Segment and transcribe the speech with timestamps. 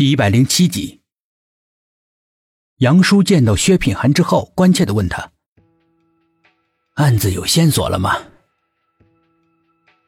[0.00, 1.02] 第一百零七集，
[2.78, 5.30] 杨叔见到薛品涵之后，关切的问他
[6.96, 8.16] ：“案子有线索了吗？”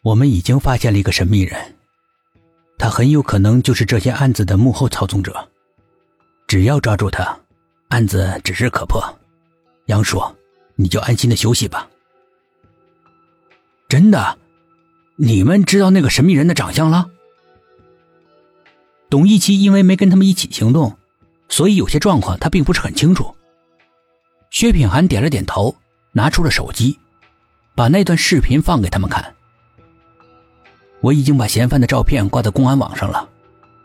[0.02, 1.76] 我们已经发现了一个神秘人，
[2.78, 5.47] 他很有可能就是这件案子的幕后操纵者。
[6.47, 7.38] 只要抓住他，
[7.88, 8.99] 案子指日可破。
[9.88, 10.22] 杨叔，
[10.74, 11.87] 你就安心的休息吧。
[13.90, 14.38] 真的，
[15.17, 17.11] 你们知道那个神秘人的长相了？
[19.12, 20.97] 董一奇因为没跟他们一起行动，
[21.50, 23.36] 所以有些状况他并不是很清楚。
[24.48, 25.77] 薛品涵点了点头，
[26.12, 26.98] 拿出了手机，
[27.74, 29.34] 把那段视频放给他们看。
[31.02, 33.28] 我已经把嫌犯的照片挂在公安网上了，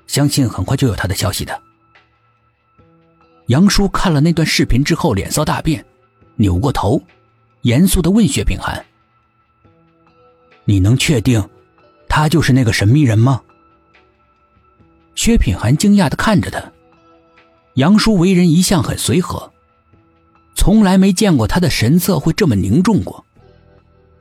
[0.08, 1.62] 相信很快就有他的消息的。
[3.48, 5.86] 杨叔看了那段视频之后，脸色大变，
[6.38, 7.04] 扭过头，
[7.64, 8.86] 严肃的问薛品涵
[10.64, 11.46] ：“你能确定，
[12.08, 13.42] 他就是那个神秘人吗？”
[15.18, 16.72] 薛品涵惊讶的看着他，
[17.74, 19.52] 杨叔为人一向很随和，
[20.56, 23.26] 从来没见过他的神色会这么凝重过，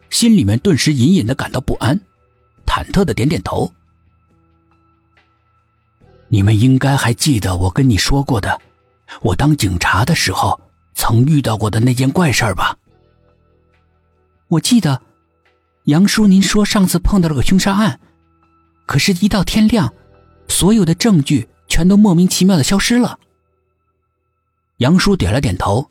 [0.08, 2.00] 心里面顿时隐隐的感到不安，
[2.66, 3.70] 忐忑的点点头。
[6.28, 8.58] 你们应该还记得我跟你说过的，
[9.20, 10.58] 我当警察的时候
[10.94, 12.74] 曾遇到过的那件怪事儿吧？
[14.48, 15.02] 我记得，
[15.84, 18.00] 杨叔您说上次碰到了个凶杀案，
[18.86, 19.92] 可是，一到天亮。
[20.48, 23.18] 所有的证据全都莫名其妙的消失了。
[24.78, 25.90] 杨叔点了点头。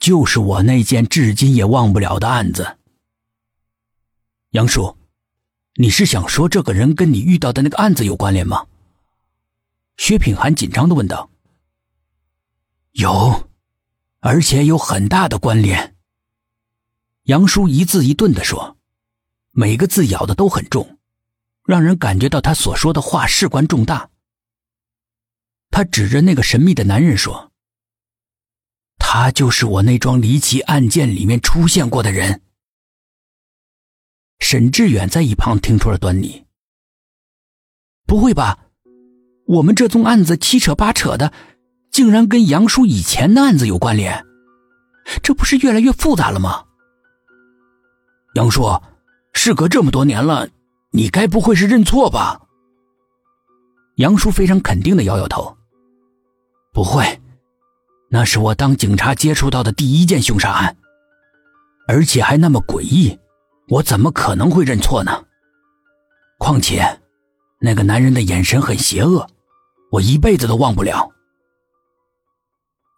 [0.00, 2.76] 就是我那件至今也忘不了的案子。
[4.50, 4.96] 杨叔，
[5.76, 8.66] 你是想说这个人跟你遇到的那个案子有关联吗？
[9.96, 11.30] 薛品涵紧张的问道。
[12.92, 13.48] 有，
[14.20, 15.96] 而且有很大的关联。
[17.22, 18.76] 杨叔一字一顿的说，
[19.52, 20.98] 每个字咬的都很重。
[21.66, 24.10] 让人感觉到他所说的话事关重大。
[25.70, 27.52] 他指着那个神秘的男人说
[28.98, 32.42] ：“他就是我那桩离奇案件里面出现过的人。”
[34.38, 36.44] 沈志远在一旁听出了端倪。
[38.06, 38.58] 不会吧？
[39.46, 41.32] 我们这宗案子七扯八扯的，
[41.90, 44.24] 竟然跟杨叔以前的案子有关联？
[45.22, 46.64] 这不是越来越复杂了吗？
[48.34, 48.80] 杨叔，
[49.32, 50.48] 事隔这么多年了。
[50.96, 52.40] 你该不会是认错吧？
[53.96, 55.56] 杨叔非常肯定的摇摇头，
[56.72, 57.20] 不会，
[58.08, 60.76] 那是我当警察接触到的第一件凶杀案，
[61.88, 63.18] 而且还那么诡异，
[63.70, 65.10] 我怎么可能会认错呢？
[66.38, 67.00] 况且，
[67.58, 69.26] 那个男人的眼神很邪恶，
[69.90, 71.10] 我一辈子都忘不了。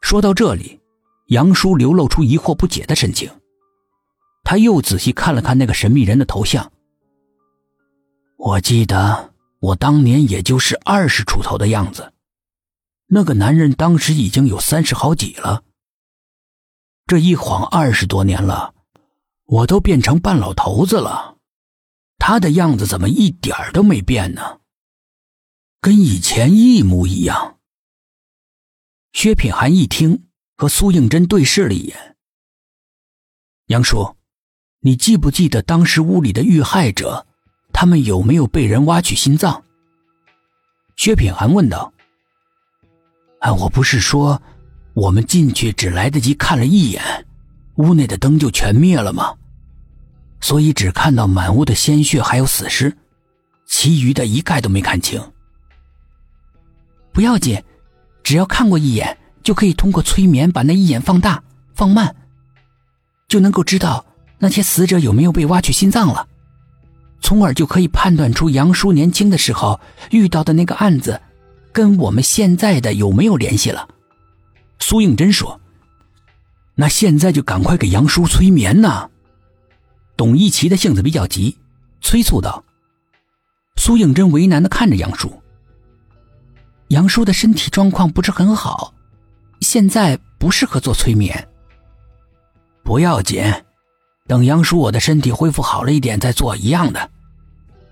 [0.02, 0.78] 说到这里，
[1.28, 3.30] 杨叔流露出疑惑不解的神情，
[4.44, 6.70] 他又仔细看了看那个神秘人的头像。
[8.36, 12.12] 我记得我当年也就是二十出头的样子，
[13.06, 15.64] 那个男人当时已经有三十好几了。
[17.06, 18.74] 这一晃二十多年了，
[19.44, 21.38] 我都变成半老头子了，
[22.18, 24.60] 他的样子怎么一点都没变呢？
[25.80, 27.58] 跟以前一模一样。
[29.12, 30.26] 薛品涵一听，
[30.56, 32.16] 和苏应真对视了一眼。
[33.66, 34.16] 杨叔，
[34.80, 37.26] 你记不记得当时屋里的遇害者？
[37.78, 39.62] 他们有没有被人挖取心脏？
[40.96, 41.92] 薛品涵问道。
[43.38, 44.40] 啊，我不是说，
[44.94, 47.02] 我们进去只来得及看了一眼，
[47.74, 49.34] 屋内的灯就全灭了吗？
[50.40, 52.96] 所以只看到满屋的鲜血还有死尸，
[53.66, 55.20] 其余的一概都没看清。
[57.12, 57.62] 不要紧，
[58.22, 61.44] 只要看过一眼，就可以通过催眠把那一眼放大、
[61.74, 62.16] 放慢，
[63.28, 64.06] 就能够知道
[64.38, 66.26] 那些死者有没有被挖取心脏了。
[67.20, 71.20] 从而就可以判断出杨叔年轻的时候遇到的那个案子，
[71.72, 73.88] 跟我们现在的有没有联系了。
[74.78, 75.60] 苏应真说
[76.76, 79.10] ：“那现在就赶快给杨叔催眠呢。”
[80.16, 81.58] 董一奇的性子比较急，
[82.00, 82.64] 催促道。
[83.76, 85.42] 苏应真为难的看着杨叔
[86.88, 88.94] ：“杨叔的身体状况不是很好，
[89.60, 91.48] 现在不适合做催眠。
[92.84, 93.42] 不要紧。”
[94.26, 97.10] 等杨叔我的身体恢复好了一点再做一样的，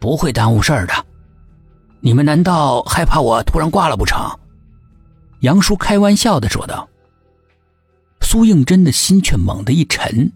[0.00, 1.06] 不会耽误事儿的。
[2.00, 4.20] 你们难道害怕我突然挂了不成？
[5.40, 6.88] 杨叔开玩笑的说道。
[8.20, 10.32] 苏应真的心却猛地一沉，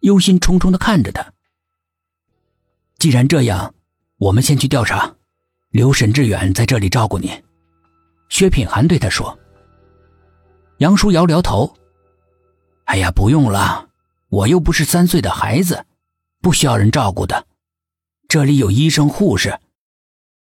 [0.00, 1.24] 忧心忡忡的看着他。
[2.98, 3.72] 既然这样，
[4.18, 5.14] 我们先去调查，
[5.70, 7.30] 留沈志远在这里照顾你。
[8.30, 9.38] 薛品涵对他说。
[10.78, 11.72] 杨叔摇摇头
[12.86, 13.86] ：“哎呀，不用了。”
[14.34, 15.86] 我又不是三岁的孩子，
[16.40, 17.46] 不需要人照顾的。
[18.26, 19.60] 这里有医生护士，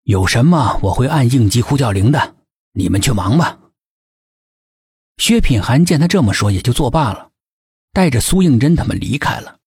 [0.02, 2.37] 有什么我会按应急呼叫铃的，
[2.73, 3.58] 你们去忙吧。
[5.17, 7.31] 薛品涵见他这么说，也就作罢了，
[7.94, 9.56] 带着苏应真他们离开了。